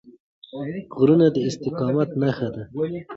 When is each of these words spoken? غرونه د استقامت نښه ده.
غرونه 0.97 1.27
د 1.35 1.37
استقامت 1.49 2.09
نښه 2.21 2.47
ده. 2.53 2.63